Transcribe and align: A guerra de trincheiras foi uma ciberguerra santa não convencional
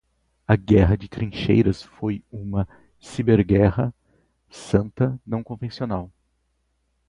A 0.47 0.55
guerra 0.57 0.97
de 0.97 1.07
trincheiras 1.07 1.83
foi 1.83 2.23
uma 2.31 2.67
ciberguerra 2.99 3.93
santa 4.49 5.21
não 5.27 5.43
convencional 5.43 6.11